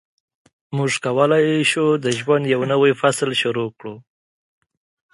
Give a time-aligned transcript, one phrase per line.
[0.75, 3.95] موږ کولای شو د ژوند یو نوی فصل شروع کړو.